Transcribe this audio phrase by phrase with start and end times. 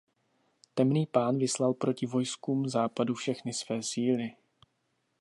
[0.73, 4.35] Temný pán vyslal proti vojskům západu všechny své síly.